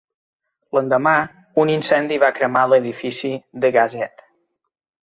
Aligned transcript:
L'endemà, 0.77 1.13
un 1.65 1.71
incendi 1.75 2.19
va 2.27 2.33
cremar 2.39 2.65
l'edifici 2.73 3.35
"The 3.63 3.73
Gazette". 3.79 4.31